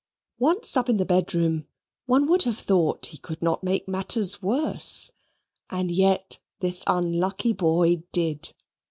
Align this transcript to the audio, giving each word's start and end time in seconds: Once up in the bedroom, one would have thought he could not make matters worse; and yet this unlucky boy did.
Once 0.39 0.75
up 0.75 0.89
in 0.89 0.97
the 0.97 1.05
bedroom, 1.05 1.67
one 2.07 2.25
would 2.27 2.41
have 2.41 2.57
thought 2.57 3.05
he 3.13 3.19
could 3.19 3.39
not 3.39 3.61
make 3.63 3.87
matters 3.87 4.41
worse; 4.41 5.11
and 5.69 5.91
yet 5.91 6.39
this 6.59 6.83
unlucky 6.87 7.53
boy 7.53 7.97
did. 8.11 8.55